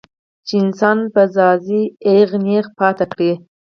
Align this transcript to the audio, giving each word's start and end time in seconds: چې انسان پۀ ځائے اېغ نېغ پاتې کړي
چې 0.47 0.53
انسان 0.63 0.97
پۀ 1.13 1.23
ځائے 1.35 1.81
اېغ 2.07 2.29
نېغ 2.45 2.65
پاتې 2.79 3.05
کړي 3.11 3.31